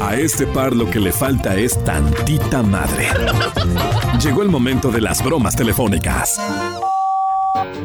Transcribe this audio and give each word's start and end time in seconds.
A 0.00 0.16
este 0.16 0.46
par 0.46 0.74
lo 0.74 0.88
que 0.88 0.98
le 0.98 1.12
falta 1.12 1.56
es 1.56 1.82
tantita 1.84 2.62
madre. 2.62 3.08
Llegó 4.22 4.42
el 4.42 4.48
momento 4.48 4.90
de 4.90 5.00
las 5.00 5.22
bromas 5.22 5.54
telefónicas. 5.54 6.40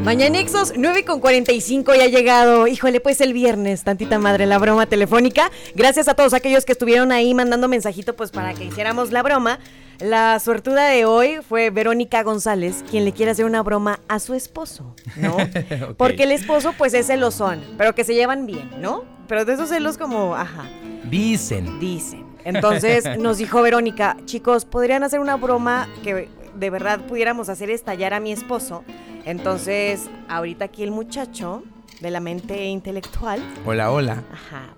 Mañanexos 0.03 0.73
9 0.77 1.03
con 1.03 1.19
45 1.19 1.93
ya 1.93 2.03
ha 2.03 2.07
llegado. 2.07 2.67
Híjole, 2.67 3.01
pues 3.01 3.19
el 3.19 3.33
viernes, 3.33 3.83
tantita 3.83 4.17
madre, 4.17 4.45
la 4.45 4.57
broma 4.59 4.85
telefónica. 4.85 5.51
Gracias 5.75 6.07
a 6.07 6.13
todos 6.13 6.33
aquellos 6.33 6.63
que 6.63 6.71
estuvieron 6.71 7.11
ahí 7.11 7.33
mandando 7.33 7.67
mensajito 7.67 8.15
pues 8.15 8.31
para 8.31 8.53
que 8.53 8.65
hiciéramos 8.65 9.11
la 9.11 9.21
broma. 9.21 9.59
La 9.99 10.39
suertuda 10.39 10.87
de 10.87 11.05
hoy 11.05 11.39
fue 11.47 11.69
Verónica 11.69 12.23
González, 12.23 12.83
quien 12.89 13.05
le 13.05 13.11
quiere 13.13 13.31
hacer 13.31 13.45
una 13.45 13.61
broma 13.61 13.99
a 14.07 14.19
su 14.19 14.33
esposo, 14.33 14.95
¿no? 15.17 15.37
Porque 15.97 16.23
el 16.23 16.31
esposo 16.31 16.73
pues 16.77 16.93
es 16.93 17.07
celosón, 17.07 17.61
pero 17.77 17.95
que 17.95 18.03
se 18.03 18.13
llevan 18.13 18.45
bien, 18.45 18.69
¿no? 18.79 19.03
Pero 19.27 19.45
de 19.45 19.53
esos 19.53 19.69
celos 19.69 19.97
como, 19.97 20.35
ajá. 20.35 20.65
Dicen. 21.09 21.79
Dicen. 21.79 22.25
Entonces 22.43 23.05
nos 23.19 23.37
dijo 23.37 23.61
Verónica, 23.61 24.17
chicos, 24.25 24.65
¿podrían 24.65 25.03
hacer 25.03 25.19
una 25.19 25.35
broma 25.35 25.87
que 26.03 26.29
de 26.55 26.69
verdad 26.69 27.01
pudiéramos 27.07 27.49
hacer 27.49 27.69
estallar 27.69 28.13
a 28.13 28.19
mi 28.19 28.31
esposo? 28.31 28.83
Entonces, 29.25 30.09
ahorita 30.29 30.65
aquí 30.65 30.83
el 30.83 30.91
muchacho 30.91 31.63
de 31.99 32.11
la 32.11 32.19
mente 32.19 32.65
intelectual. 32.65 33.41
Hola, 33.65 33.91
hola. 33.91 34.23
Ajá. 34.31 34.75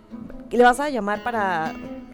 ¿Le 0.49 0.63
vas 0.63 0.79
a 0.79 0.89
llamar 0.89 1.23
para...? 1.23 1.73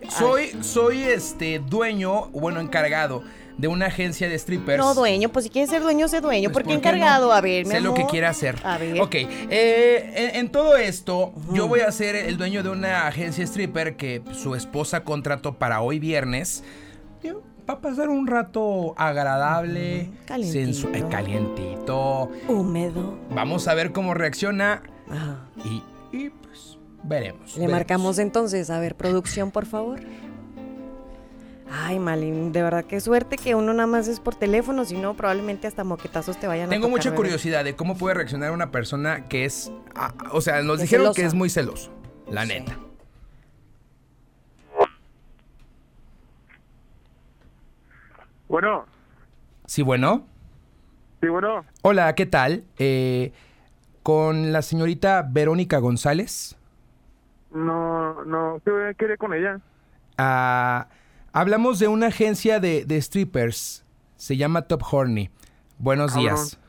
Soy, 0.09 0.57
soy 0.61 1.03
este 1.03 1.59
dueño, 1.59 2.27
bueno, 2.31 2.59
encargado 2.59 3.23
de 3.57 3.67
una 3.67 3.85
agencia 3.87 4.27
de 4.29 4.37
strippers. 4.37 4.77
No, 4.77 4.93
dueño, 4.93 5.29
pues 5.29 5.45
si 5.45 5.51
quieres 5.51 5.69
ser 5.69 5.81
dueño, 5.83 6.07
sé 6.07 6.21
dueño. 6.21 6.49
Pues, 6.49 6.63
¿Por 6.63 6.63
qué 6.63 6.73
¿por 6.75 6.81
qué 6.81 6.89
encargado? 6.89 7.27
no? 7.27 7.33
A 7.33 7.41
ver, 7.41 7.65
mi 7.65 7.71
Sé 7.71 7.81
lo 7.81 7.93
que 7.93 8.01
amor. 8.01 8.11
quiere 8.11 8.27
hacer. 8.27 8.55
A 8.63 8.77
ver. 8.77 8.99
Ok, 9.01 9.15
eh, 9.15 10.11
en, 10.15 10.35
en 10.37 10.49
todo 10.51 10.75
esto, 10.77 11.33
yo 11.53 11.67
voy 11.67 11.81
a 11.81 11.91
ser 11.91 12.15
el 12.15 12.37
dueño 12.37 12.63
de 12.63 12.69
una 12.69 13.07
agencia 13.07 13.43
stripper 13.45 13.95
que 13.95 14.21
su 14.33 14.55
esposa 14.55 15.03
contrató 15.03 15.53
para 15.55 15.81
hoy 15.81 15.99
viernes. 15.99 16.63
Va 17.69 17.75
a 17.75 17.79
pasar 17.79 18.09
un 18.09 18.27
rato 18.27 18.93
agradable, 18.97 20.09
Calientito. 20.25 20.89
eh, 20.93 21.05
calientito. 21.09 22.29
Húmedo. 22.49 23.17
Vamos 23.33 23.69
a 23.69 23.73
ver 23.73 23.93
cómo 23.93 24.13
reacciona 24.13 24.83
Ajá. 25.09 25.37
y, 25.63 25.81
y, 26.11 26.29
pues 26.29 26.77
veremos. 27.03 27.53
Le 27.53 27.59
veremos. 27.61 27.71
marcamos 27.71 28.19
entonces. 28.19 28.69
A 28.69 28.79
ver, 28.79 28.95
producción, 28.95 29.49
por 29.51 29.65
favor. 29.65 30.01
Ay, 31.75 31.97
Malin, 31.97 32.51
de 32.51 32.61
verdad 32.61 32.85
qué 32.85 32.99
suerte 33.01 33.35
que 33.35 33.55
uno 33.55 33.73
nada 33.73 33.87
más 33.87 34.07
es 34.07 34.19
por 34.19 34.35
teléfono, 34.35 34.85
si 34.85 34.95
no, 34.95 35.15
probablemente 35.15 35.65
hasta 35.65 35.83
moquetazos 35.83 36.37
te 36.39 36.45
vayan 36.45 36.67
a 36.67 36.69
Tengo 36.69 36.83
tocar, 36.83 36.91
mucha 36.91 37.09
bebé. 37.09 37.17
curiosidad 37.17 37.63
de 37.63 37.75
cómo 37.75 37.97
puede 37.97 38.13
reaccionar 38.13 38.51
una 38.51 38.69
persona 38.69 39.27
que 39.27 39.45
es. 39.45 39.71
ah, 39.95 40.13
o 40.31 40.39
sea, 40.41 40.61
nos 40.61 40.75
Es 40.75 40.81
dijeron 40.83 41.13
que 41.15 41.25
es 41.25 41.33
muy 41.33 41.49
celoso. 41.49 41.91
La 42.29 42.45
neta. 42.45 42.77
Bueno, 48.47 48.85
Sí, 49.65 49.81
bueno. 49.81 50.25
sí, 51.21 51.27
bueno. 51.29 51.65
Hola, 51.81 52.13
¿qué 52.15 52.25
tal? 52.25 52.63
Eh, 52.77 53.31
con 54.03 54.51
la 54.51 54.61
señorita 54.61 55.25
Verónica 55.27 55.79
González. 55.79 56.55
No, 57.51 58.23
no, 58.25 58.61
¿qué 58.63 58.71
voy 58.71 58.83
a 58.83 58.93
querer 58.93 59.17
con 59.17 59.33
ella? 59.33 59.59
Ah, 60.17 60.87
hablamos 61.33 61.79
de 61.79 61.87
una 61.89 62.07
agencia 62.07 62.59
de, 62.59 62.85
de 62.85 63.01
strippers. 63.01 63.83
Se 64.15 64.37
llama 64.37 64.61
Top 64.63 64.83
Horny. 64.89 65.29
Buenos 65.77 66.13
Cabrón. 66.13 66.35
días. 66.35 66.59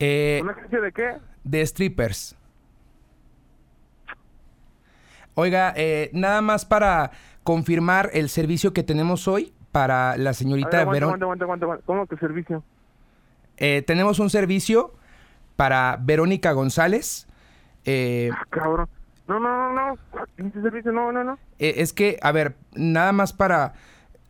Eh, 0.00 0.40
¿Una 0.42 0.52
agencia 0.52 0.80
de 0.80 0.92
qué? 0.92 1.16
de 1.44 1.66
strippers. 1.66 2.36
Oiga, 5.34 5.72
eh, 5.76 6.10
nada 6.12 6.42
más 6.42 6.64
para 6.64 7.12
confirmar 7.44 8.10
el 8.12 8.28
servicio 8.28 8.72
que 8.72 8.82
tenemos 8.82 9.26
hoy 9.28 9.52
para 9.72 10.16
la 10.16 10.34
señorita 10.34 10.84
Verónica. 10.84 11.78
¿Cómo 11.86 12.06
que 12.06 12.16
servicio? 12.16 12.62
Eh, 13.56 13.82
tenemos 13.86 14.18
un 14.18 14.28
servicio 14.30 14.94
para 15.56 15.96
Verónica 16.00 16.52
González. 16.52 17.26
Eh, 17.84 18.30
Ah, 18.32 18.44
cabrón. 18.50 18.88
No, 19.28 19.38
no, 19.38 19.72
no, 19.72 19.72
no. 19.72 19.98
¿Ese 20.36 20.62
servicio? 20.62 20.92
No, 20.92 21.12
no, 21.12 21.24
no. 21.24 21.38
eh, 21.58 21.74
es 21.78 21.92
que, 21.92 22.18
a 22.22 22.32
ver, 22.32 22.56
nada 22.74 23.12
más 23.12 23.32
para... 23.32 23.74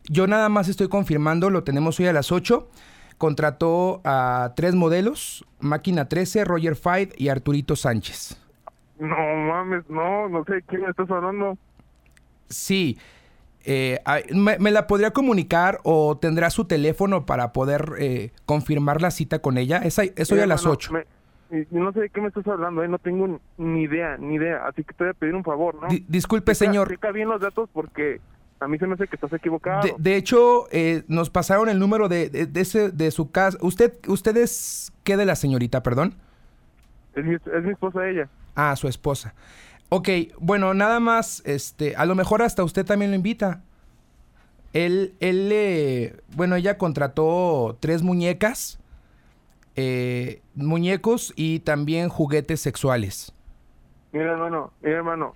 Yo 0.09 0.25
nada 0.27 0.49
más 0.49 0.67
estoy 0.67 0.87
confirmando, 0.89 1.49
lo 1.49 1.63
tenemos 1.63 1.99
hoy 1.99 2.07
a 2.07 2.13
las 2.13 2.31
8. 2.31 2.69
Contrató 3.17 4.01
a 4.03 4.53
tres 4.55 4.73
modelos, 4.73 5.45
Máquina 5.59 6.09
13, 6.09 6.43
Roger 6.43 6.75
Fight 6.75 7.13
y 7.21 7.29
Arturito 7.29 7.75
Sánchez. 7.75 8.35
No 8.99 9.15
mames, 9.15 9.83
no, 9.89 10.27
no 10.27 10.43
sé 10.45 10.55
de 10.55 10.61
quién 10.63 10.85
estás 10.85 11.09
hablando. 11.11 11.57
Sí. 12.49 12.97
eh, 13.63 13.99
me, 14.33 14.57
me 14.57 14.71
la 14.71 14.87
podría 14.87 15.11
comunicar 15.11 15.79
o 15.83 16.17
tendrá 16.17 16.49
su 16.49 16.65
teléfono 16.65 17.25
para 17.27 17.53
poder 17.53 17.93
eh, 17.99 18.31
confirmar 18.45 19.01
la 19.01 19.11
cita 19.11 19.39
con 19.39 19.57
ella? 19.59 19.77
Es, 19.77 19.99
es 19.99 20.31
hoy 20.31 20.39
a 20.39 20.47
las 20.47 20.61
hermano, 20.61 20.73
8. 20.73 20.93
me- 20.93 20.99
y- 21.01 21.05
no 21.71 21.91
sé 21.93 21.99
de 22.01 22.09
qué 22.09 22.21
me 22.21 22.27
estás 22.29 22.47
hablando, 22.47 22.83
eh. 22.83 22.87
No 22.87 22.97
tengo 22.99 23.39
ni- 23.57 23.83
idea, 23.83 24.17
ni 24.17 24.35
idea. 24.35 24.65
Así 24.67 24.83
que 24.83 24.93
te 24.93 25.03
voy 25.03 25.11
a 25.11 25.13
pedir 25.13 25.35
un 25.35 25.43
favor, 25.43 25.75
¿no? 25.81 25.87
Di- 25.87 26.05
disculpe, 26.07 26.53
Checa- 26.53 26.65
señor. 26.65 26.89
Checa 26.89 27.11
bien 27.11 27.27
los 27.29 27.41
datos 27.41 27.69
porque 27.73 28.21
a 28.59 28.67
mí 28.67 28.77
se 28.77 28.87
me 28.87 28.93
hace 28.93 29.07
que 29.07 29.15
estás 29.15 29.33
equivocado. 29.33 29.81
De, 29.83 29.93
de 29.97 30.15
hecho, 30.15 30.67
eh, 30.71 31.03
nos 31.07 31.29
pasaron 31.29 31.67
el 31.69 31.79
número 31.79 32.07
de, 32.09 32.29
de, 32.29 32.45
de 32.45 32.61
ese, 32.61 32.91
de 32.91 33.11
su 33.11 33.31
casa. 33.31 33.57
¿Usted, 33.61 33.93
¿Usted 34.07 34.37
es 34.37 34.93
qué 35.03 35.17
de 35.17 35.25
la 35.25 35.35
señorita, 35.35 35.83
perdón? 35.83 36.15
Es, 37.15 37.25
mi, 37.25 37.35
es 37.35 37.63
mi 37.63 37.71
esposa 37.71 38.07
ella. 38.07 38.29
Ah, 38.55 38.75
su 38.75 38.87
esposa. 38.87 39.33
Ok, 39.89 40.07
bueno, 40.39 40.73
nada 40.73 40.99
más, 41.01 41.41
este, 41.45 41.95
a 41.97 42.05
lo 42.05 42.15
mejor 42.15 42.41
hasta 42.41 42.63
usted 42.63 42.85
también 42.85 43.11
lo 43.11 43.15
invita. 43.17 43.61
Él, 44.73 45.15
él, 45.19 45.49
eh, 45.51 46.15
bueno, 46.35 46.55
ella 46.55 46.77
contrató 46.77 47.75
tres 47.81 48.03
muñecas, 48.03 48.79
eh, 49.75 50.41
muñecos 50.55 51.33
y 51.35 51.59
también 51.59 52.09
juguetes 52.09 52.61
sexuales. 52.61 53.33
Mira, 54.11 54.33
hermano, 54.33 54.71
mira, 54.81 54.97
hermano. 54.97 55.33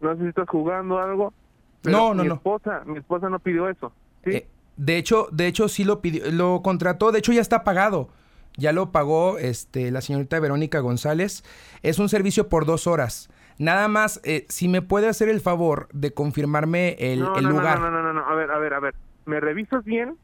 No 0.00 0.16
sé 0.16 0.22
si 0.22 0.28
estás 0.28 0.48
jugando 0.48 0.98
algo. 0.98 1.32
pero 1.82 1.96
No, 1.96 2.14
no, 2.14 2.22
mi 2.22 2.28
no. 2.28 2.34
esposa, 2.34 2.82
mi 2.86 2.98
esposa 2.98 3.28
no 3.28 3.38
pidió 3.38 3.68
eso. 3.68 3.92
¿sí? 4.24 4.30
Eh, 4.30 4.46
de 4.76 4.96
hecho, 4.96 5.28
de 5.30 5.46
hecho 5.46 5.68
sí 5.68 5.84
lo 5.84 6.00
pidió, 6.00 6.30
lo 6.32 6.62
contrató, 6.62 7.12
de 7.12 7.20
hecho 7.20 7.32
ya 7.32 7.40
está 7.40 7.62
pagado. 7.64 8.08
Ya 8.58 8.72
lo 8.72 8.90
pagó 8.92 9.38
este, 9.38 9.90
la 9.90 10.00
señorita 10.02 10.38
Verónica 10.40 10.80
González. 10.80 11.42
Es 11.82 11.98
un 11.98 12.08
servicio 12.10 12.48
por 12.48 12.66
dos 12.66 12.86
horas. 12.86 13.30
Nada 13.58 13.86
más, 13.88 14.20
eh, 14.24 14.44
si 14.48 14.68
me 14.68 14.82
puede 14.82 15.08
hacer 15.08 15.28
el 15.28 15.40
favor 15.40 15.88
de 15.92 16.12
confirmarme 16.12 16.96
el, 16.98 17.20
no, 17.20 17.36
el 17.36 17.44
no, 17.44 17.50
no, 17.50 17.56
lugar. 17.58 17.80
No, 17.80 17.90
no, 17.90 18.02
no, 18.02 18.12
no, 18.12 18.26
a 18.28 18.34
ver, 18.34 18.50
a 18.50 18.58
ver, 18.58 18.74
a 18.74 18.80
ver. 18.80 18.94
¿Me 19.24 19.40
revisas 19.40 19.84
bien? 19.84 20.16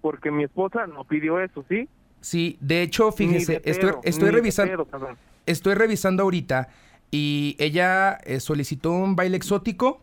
Porque 0.00 0.30
mi 0.30 0.44
esposa 0.44 0.86
no 0.86 1.04
pidió 1.04 1.38
eso, 1.40 1.64
¿sí? 1.68 1.88
Sí, 2.20 2.58
de 2.60 2.82
hecho, 2.82 3.12
fíjese, 3.12 3.62
estoy, 3.64 4.30
revisando, 4.30 4.86
estoy 5.46 5.74
revisando 5.74 6.24
ahorita 6.24 6.68
y 7.10 7.56
ella 7.58 8.18
eh, 8.24 8.40
solicitó 8.40 8.90
un 8.92 9.14
baile 9.14 9.36
exótico 9.36 10.02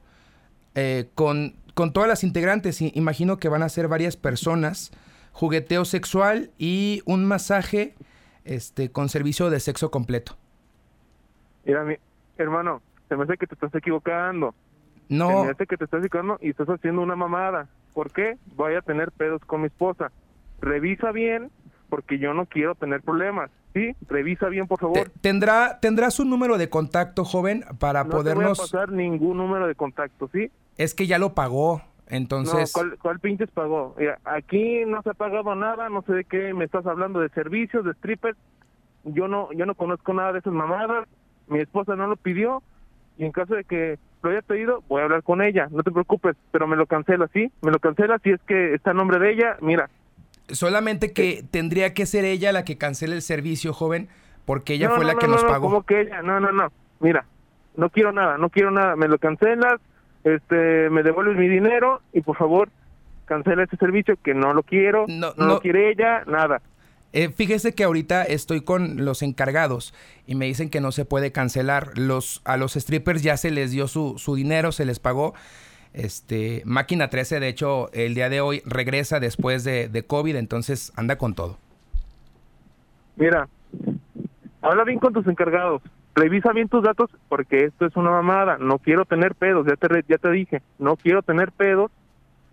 eh, 0.75 1.09
con, 1.16 1.56
con 1.74 1.91
todas 1.91 2.07
las 2.07 2.24
integrantes. 2.24 2.81
I- 2.81 2.91
imagino 2.96 3.38
que 3.38 3.50
van 3.50 3.62
a 3.63 3.69
ser 3.69 3.88
varias 3.90 4.16
personas, 4.16 4.91
jugueteo 5.34 5.84
sexual 5.85 6.51
y 6.57 7.01
un 7.06 7.25
masaje 7.25 7.96
este, 8.45 8.90
con 8.90 9.09
servicio 9.09 9.50
de 9.50 9.59
sexo 9.59 9.91
completo. 9.91 10.38
Mira, 11.66 11.84
mi 11.84 11.95
hermano, 12.38 12.81
se 13.09 13.16
me 13.16 13.24
hace 13.24 13.38
que 13.38 13.47
te 13.47 13.56
estás 13.56 13.74
equivocando. 13.75 14.53
Se 15.09 15.16
No, 15.16 15.44
me 15.44 15.51
hace 15.51 15.66
que 15.68 15.78
te 15.78 15.84
estás 15.85 16.00
equivocando 16.03 16.38
y 16.41 16.50
estás 16.51 16.68
haciendo 16.69 17.01
una 17.01 17.16
mamada. 17.16 17.68
¿Por 17.94 18.12
qué? 18.12 18.38
Voy 18.56 18.75
a 18.75 18.81
tener 18.81 19.12
pedos 19.12 19.41
con 19.45 19.62
mi 19.62 19.68
esposa. 19.68 20.12
Revisa 20.62 21.12
bien, 21.12 21.51
porque 21.94 22.18
yo 22.18 22.34
no 22.34 22.48
quiero 22.48 22.74
tener 22.74 23.02
problemas. 23.04 23.52
¿Sí? 23.76 23.92
Revisa 24.08 24.48
bien, 24.50 24.66
por 24.66 24.80
favor. 24.80 24.98
te- 24.98 25.09
tendrá, 25.22 25.80
tendrá 25.80 26.09
su 26.09 26.26
número 26.26 26.58
de 26.58 26.70
contacto, 26.72 27.24
joven, 27.24 27.64
para 27.80 28.04
no 28.04 28.09
te 28.09 28.16
voy 28.16 28.19
a 28.19 28.24
podernos... 28.24 28.60
pasar 28.60 28.92
ningún 28.92 29.38
número 29.38 29.68
de 29.68 29.75
contacto, 29.75 30.28
¿sí? 30.34 30.50
Es 30.75 30.95
que 30.95 31.06
ya 31.06 31.19
lo 31.19 31.36
pagó, 31.36 31.84
entonces... 32.07 32.74
No, 32.75 32.81
¿cuál, 32.81 32.98
cuál 33.00 33.19
pinches 33.19 33.51
pagó? 33.51 33.94
Mira, 34.00 34.18
aquí 34.25 34.86
no 34.88 35.04
se 35.04 35.12
ha 35.12 35.13
pagado 35.13 35.54
nada, 35.54 35.88
no 35.90 36.01
sé 36.01 36.13
de 36.13 36.24
qué 36.24 36.51
me 36.56 36.66
estás 36.66 36.86
hablando 36.88 37.19
de 37.19 37.30
servicios, 37.30 37.86
de 37.86 37.94
strippers. 37.94 38.38
Yo 39.04 39.28
no, 39.28 39.51
yo 39.54 39.68
no 39.68 39.75
conozco 39.75 40.13
nada 40.13 40.34
de 40.34 40.39
esas 40.39 40.54
mamadas. 40.54 41.07
Mi 41.48 41.60
esposa 41.60 41.96
no 41.96 42.07
lo 42.07 42.16
pidió 42.16 42.63
y 43.19 43.25
en 43.25 43.31
caso 43.31 43.54
de 43.54 43.66
que 43.66 44.00
lo 44.24 44.31
haya 44.31 44.42
pedido, 44.42 44.84
voy 44.88 45.01
a 45.01 45.04
hablar 45.04 45.22
con 45.22 45.44
ella. 45.44 45.68
No 45.69 45.84
te 45.84 45.92
preocupes, 45.92 46.36
pero 46.51 46.66
me 46.66 46.75
lo 46.75 46.88
cancela, 46.88 47.28
¿sí? 47.34 47.51
Me 47.62 47.72
lo 47.72 47.78
cancela 47.80 48.18
si 48.24 48.31
es 48.31 48.42
que 48.48 48.74
está 48.74 48.92
a 48.92 48.94
nombre 48.96 49.19
de 49.19 49.31
ella. 49.31 49.57
Mira, 49.62 49.89
Solamente 50.50 51.13
que 51.13 51.44
tendría 51.50 51.94
que 51.94 52.06
ser 52.06 52.25
ella 52.25 52.51
la 52.51 52.66
que 52.66 52.78
cancele 52.78 53.16
el 53.16 53.22
servicio, 53.22 53.74
joven, 53.74 54.10
porque 54.45 54.74
ella 54.74 54.90
no, 54.90 54.95
fue 54.95 55.06
no, 55.06 55.13
la 55.13 55.19
que 55.19 55.28
no, 55.28 55.34
nos 55.34 55.44
no, 55.44 55.50
pagó. 55.50 55.68
¿Cómo 55.69 55.84
que 55.84 56.01
ella? 56.01 56.22
No, 56.22 56.40
no, 56.40 56.51
no. 56.51 56.72
Mira, 57.00 57.25
no 57.75 57.90
quiero 57.90 58.12
nada, 58.12 58.38
no 58.38 58.50
quiero 58.50 58.72
nada. 58.72 58.95
Me 58.95 59.07
lo 59.07 59.18
cancelas, 59.18 59.80
este, 60.24 60.90
me 60.90 61.04
devuelves 61.04 61.38
mi 61.38 61.48
dinero 61.48 62.01
y 62.12 62.22
por 62.22 62.38
favor 62.38 62.69
cancela 63.25 63.63
ese 63.63 63.78
servicio 63.78 64.18
que 64.22 64.34
no 64.34 64.54
lo 64.54 64.63
quiero, 64.63 65.06
No, 65.07 65.34
no, 65.38 65.45
no. 65.45 65.45
lo 65.54 65.60
quiere 65.62 65.90
ella, 65.92 66.24
nada. 66.28 66.62
Eh, 67.13 67.30
fíjese 67.30 67.75
que 67.75 67.84
ahorita 67.84 68.24
estoy 68.24 68.62
con 68.62 69.06
los 69.06 69.22
encargados 69.22 69.94
y 70.25 70.34
me 70.36 70.46
dicen 70.46 70.69
que 70.69 70.81
no 70.81 70.92
se 70.92 71.06
puede 71.06 71.31
cancelar. 71.31 71.98
Los, 71.98 72.42
a 72.44 72.57
los 72.57 72.74
strippers 72.74 73.22
ya 73.22 73.38
se 73.38 73.51
les 73.51 73.72
dio 73.72 73.88
su, 73.88 74.16
su 74.18 74.36
dinero, 74.36 74.72
se 74.72 74.84
les 74.84 75.00
pagó. 75.00 75.36
Este, 75.94 76.63
Máquina 76.66 77.10
13, 77.10 77.40
de 77.40 77.48
hecho, 77.48 77.92
el 77.94 78.16
día 78.16 78.30
de 78.30 78.42
hoy 78.42 78.62
regresa 78.66 79.19
después 79.19 79.63
de, 79.63 79.88
de 79.88 80.06
COVID, 80.06 80.36
entonces 80.36 80.92
anda 80.95 81.18
con 81.18 81.36
todo. 81.36 81.57
Mira, 83.16 83.48
habla 84.62 84.84
bien 84.84 85.00
con 85.00 85.13
tus 85.13 85.28
encargados. 85.28 85.81
Revisa 86.16 86.51
bien 86.54 86.69
tus 86.69 86.84
datos 86.84 87.10
porque 87.30 87.66
esto 87.66 87.86
es 87.86 87.95
una 87.95 88.12
mamada. 88.12 88.57
No 88.57 88.78
quiero 88.80 89.06
tener 89.06 89.36
pedos, 89.36 89.66
ya 89.68 89.75
te, 89.75 90.04
ya 90.07 90.18
te 90.18 90.31
dije. 90.31 90.62
No 90.80 90.95
quiero 90.95 91.22
tener 91.22 91.51
pedos 91.51 91.92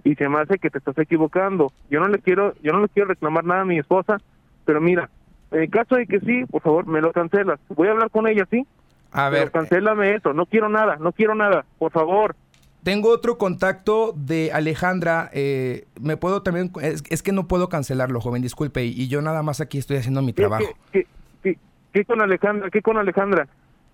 y 0.05 0.15
se 0.15 0.29
me 0.29 0.41
hace 0.41 0.59
que 0.59 0.71
te 0.71 0.79
estás 0.79 0.97
equivocando. 0.99 1.73
Yo 1.91 2.01
no 2.01 2.09
le 2.09 2.19
quiero, 2.21 2.55
yo 2.63 2.73
no 2.73 2.81
le 2.83 2.89
quiero 2.89 3.09
reclamar 3.09 3.45
nada 3.45 3.63
a 3.63 3.67
mi 3.67 3.79
esposa, 3.79 4.19
pero 4.65 4.81
mira, 4.81 5.11
en 5.51 5.63
el 5.63 5.71
caso 5.71 5.97
de 5.97 6.07
que 6.07 6.21
sí, 6.21 6.45
por 6.47 6.63
favor, 6.63 6.87
me 6.87 7.01
lo 7.03 7.13
cancelas. 7.13 7.61
Voy 7.69 7.89
a 7.89 7.93
hablar 7.93 8.11
con 8.11 8.27
ella, 8.27 8.47
¿sí? 8.51 8.67
A 9.13 9.29
Pero 9.29 9.31
ver, 9.31 9.51
cancélame 9.51 10.15
eso. 10.15 10.33
No 10.33 10.47
quiero 10.47 10.69
nada, 10.69 10.97
no 10.97 11.13
quiero 11.13 11.35
nada. 11.35 11.65
Por 11.79 11.93
favor. 11.93 12.35
Tengo 12.83 13.11
otro 13.11 13.37
contacto 13.39 14.13
de 14.17 14.51
Alejandra. 14.53 15.31
eh, 15.33 15.87
me 16.01 16.17
puedo 16.17 16.43
también. 16.43 16.71
Es, 16.83 17.03
es 17.11 17.23
que 17.23 17.33
no 17.33 17.47
puedo 17.49 17.69
cancelarlo, 17.69 18.21
joven, 18.21 18.43
disculpe. 18.43 18.85
Y, 18.85 18.91
y 19.03 19.09
yo 19.09 19.21
nada 19.23 19.43
más 19.43 19.61
aquí 19.61 19.79
estoy 19.79 19.97
haciendo 19.99 20.23
mi 20.23 20.33
¿Qué, 20.33 20.43
trabajo. 20.43 20.65
qué, 20.93 21.07
qué, 21.43 21.53
qué- 21.55 21.59
qué 21.93 22.05
con 22.05 22.21
Alejandra? 22.23 22.71
¿Qué 22.71 22.83
con 22.83 22.97
Alejandra? 22.97 23.47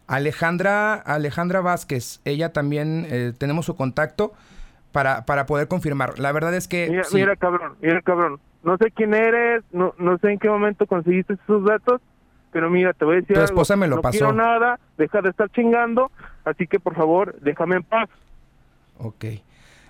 Alejandra, 0.06 0.94
Alejandra 0.94 1.60
Vázquez, 1.60 2.20
ella 2.24 2.52
también 2.52 3.06
eh, 3.10 3.32
tenemos 3.36 3.66
su 3.66 3.74
contacto 3.74 4.32
para, 4.92 5.26
para 5.26 5.46
poder 5.46 5.66
confirmar. 5.68 6.18
La 6.18 6.30
verdad 6.32 6.54
es 6.54 6.68
que. 6.68 6.88
Mira, 6.88 7.04
sí. 7.04 7.16
mira, 7.16 7.36
cabrón, 7.36 7.74
mira, 7.82 8.00
cabrón. 8.02 8.38
No 8.62 8.76
sé 8.78 8.90
quién 8.92 9.14
eres, 9.14 9.62
no, 9.72 9.94
no 9.98 10.18
sé 10.18 10.32
en 10.32 10.38
qué 10.38 10.48
momento 10.48 10.86
conseguiste 10.86 11.34
esos 11.34 11.64
datos, 11.64 12.00
pero 12.52 12.70
mira, 12.70 12.92
te 12.92 13.04
voy 13.04 13.14
a 13.14 13.20
decir 13.20 13.34
Tu 13.34 13.40
algo. 13.40 13.44
esposa 13.46 13.76
me 13.76 13.86
lo 13.88 13.96
no 13.96 14.02
pasó. 14.02 14.18
quiero 14.18 14.32
nada, 14.32 14.78
deja 14.96 15.22
de 15.22 15.30
estar 15.30 15.48
chingando, 15.50 16.10
así 16.44 16.66
que 16.66 16.80
por 16.80 16.94
favor, 16.94 17.36
déjame 17.40 17.76
en 17.76 17.82
paz. 17.82 18.08
Ok. 18.98 19.24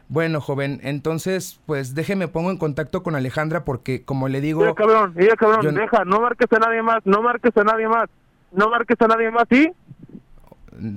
Bueno, 0.09 0.41
joven, 0.41 0.79
entonces, 0.85 1.59
pues 1.67 1.97
déjeme 1.97 2.29
pongo 2.29 2.53
en 2.53 2.59
contacto 2.59 3.03
con 3.03 3.17
Alejandra 3.17 3.65
porque, 3.65 4.05
como 4.05 4.29
le 4.29 4.41
digo, 4.41 4.61
Mira, 4.61 4.75
cabrón, 4.75 5.13
mira, 5.17 5.35
cabrón, 5.35 5.63
yo- 5.63 5.73
deja, 5.73 6.05
no 6.05 6.21
marques 6.21 6.47
a 6.53 6.59
nadie 6.61 6.81
más, 6.83 7.01
no 7.05 7.23
marques 7.23 7.57
a 7.57 7.65
nadie 7.65 7.89
más, 7.89 8.09
no 8.53 8.71
marques 8.71 8.97
a 9.01 9.07
nadie 9.09 9.31
más, 9.33 9.45
¿sí? 9.51 9.69
mm, 10.79 10.97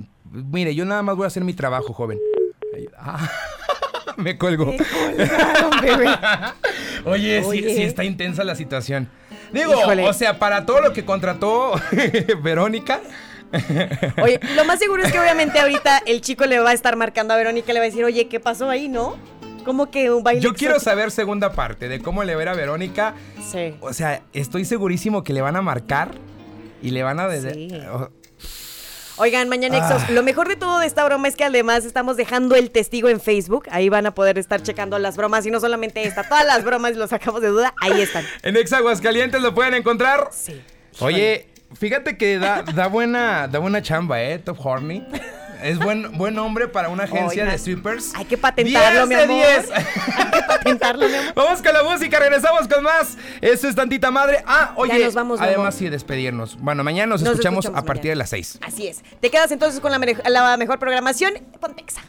mire, 0.52 0.76
yo 0.76 0.84
nada 0.84 1.02
más 1.02 1.16
voy 1.16 1.24
a 1.24 1.26
hacer 1.26 1.42
mi 1.42 1.54
trabajo, 1.54 1.92
joven. 1.92 2.20
Ah, 2.96 3.28
me 4.16 4.38
colgo. 4.38 4.66
Oye, 7.04 7.42
sí, 7.44 7.62
sí 7.74 7.82
está 7.82 8.04
intensa 8.04 8.44
la 8.44 8.54
situación. 8.54 9.08
Digo, 9.52 9.72
Híjole. 9.74 10.08
o 10.08 10.12
sea, 10.12 10.38
para 10.38 10.66
todo 10.66 10.80
lo 10.80 10.92
que 10.92 11.04
contrató 11.04 11.72
Verónica, 12.42 13.00
Oye, 14.22 14.40
lo 14.56 14.64
más 14.64 14.78
seguro 14.78 15.02
es 15.02 15.12
que 15.12 15.18
obviamente 15.18 15.58
ahorita 15.58 16.02
el 16.06 16.20
chico 16.20 16.46
le 16.46 16.58
va 16.60 16.70
a 16.70 16.72
estar 16.72 16.96
marcando 16.96 17.34
a 17.34 17.36
Verónica 17.36 17.70
y 17.70 17.74
le 17.74 17.80
va 17.80 17.84
a 17.84 17.88
decir, 17.88 18.04
oye, 18.04 18.28
¿qué 18.28 18.40
pasó 18.40 18.70
ahí, 18.70 18.88
no? 18.88 19.16
¿Cómo 19.64 19.90
que 19.90 20.10
un 20.10 20.22
baile 20.22 20.40
yo 20.40 20.54
quiero 20.54 20.74
exótico? 20.76 20.90
saber 20.90 21.10
segunda 21.10 21.52
parte 21.52 21.88
de 21.88 22.00
cómo 22.00 22.24
le 22.24 22.34
ver 22.36 22.48
a 22.48 22.54
Verónica. 22.54 23.14
Sí. 23.50 23.74
O 23.80 23.92
sea, 23.92 24.22
estoy 24.32 24.64
segurísimo 24.64 25.22
que 25.24 25.32
le 25.32 25.42
van 25.42 25.56
a 25.56 25.62
marcar 25.62 26.12
y 26.82 26.90
le 26.90 27.02
van 27.02 27.20
a... 27.20 27.30
Sí. 27.30 27.68
oh, 27.92 28.08
Oigan, 29.18 29.50
Mañanexos, 29.50 30.02
Ah. 30.08 30.12
lo 30.12 30.22
mejor 30.22 30.48
de 30.48 30.56
todo 30.56 30.78
de 30.78 30.86
esta 30.86 31.04
broma 31.04 31.28
es 31.28 31.36
que 31.36 31.44
además 31.44 31.84
estamos 31.84 32.16
dejando 32.16 32.56
el 32.56 32.70
testigo 32.70 33.10
en 33.10 33.20
Facebook. 33.20 33.66
Ahí 33.70 33.90
van 33.90 34.06
a 34.06 34.14
poder 34.14 34.38
estar 34.38 34.62
checando 34.62 34.98
las 34.98 35.18
bromas 35.18 35.44
y 35.44 35.50
no 35.50 35.60
solamente 35.60 36.02
esta, 36.04 36.26
todas 36.26 36.46
las 36.46 36.64
bromas 36.64 36.96
los 36.96 37.10
sacamos 37.10 37.42
de 37.42 37.48
duda, 37.48 37.74
ahí 37.82 38.00
están. 38.00 38.24
En 38.42 38.56
Ex 38.56 38.72
Aguascalientes 38.72 39.42
lo 39.42 39.54
pueden 39.54 39.74
encontrar. 39.74 40.30
Sí. 40.32 40.62
Oye, 41.00 41.49
fíjate 41.74 42.16
que 42.16 42.38
da, 42.38 42.62
da 42.62 42.86
buena, 42.88 43.48
da 43.48 43.58
buena 43.58 43.82
chamba, 43.82 44.22
¿eh? 44.22 44.38
Top 44.38 44.58
Horny. 44.64 45.06
Es 45.62 45.78
buen, 45.78 46.16
buen 46.16 46.34
nombre 46.34 46.68
para 46.68 46.88
una 46.88 47.04
agencia 47.04 47.44
de 47.44 47.58
strippers. 47.58 48.14
Hay 48.14 48.24
que 48.24 48.38
patentarlo, 48.38 49.06
10 49.06 49.08
mi 49.08 49.14
amor. 49.14 49.46
10. 49.46 49.70
Hay 50.16 50.30
que 50.30 50.42
patentarlo, 50.46 51.06
mi 51.08 51.14
amor. 51.14 51.34
Vamos 51.34 51.60
con 51.60 51.74
la 51.74 51.82
música, 51.82 52.18
regresamos 52.18 52.66
con 52.66 52.82
más. 52.82 53.18
Esto 53.42 53.68
es 53.68 53.74
tantita 53.74 54.10
madre. 54.10 54.42
Ah, 54.46 54.72
oye, 54.76 54.98
Ya 54.98 55.04
nos 55.04 55.14
vamos, 55.14 55.40
además 55.40 55.74
sí, 55.74 55.88
despedirnos. 55.90 56.56
Bueno, 56.58 56.82
mañana 56.82 57.08
nos, 57.10 57.22
Nos 57.22 57.32
escuchamos, 57.32 57.66
escuchamos 57.66 57.82
a 57.82 57.86
partir 57.86 58.04
mañana. 58.04 58.12
de 58.12 58.16
las 58.16 58.30
6. 58.30 58.58
Así 58.62 58.86
es. 58.86 59.02
Te 59.20 59.30
quedas 59.30 59.50
entonces 59.50 59.80
con 59.80 59.92
la 59.92 60.56
mejor 60.56 60.78
programación. 60.78 61.34
Pontexa. 61.60 62.00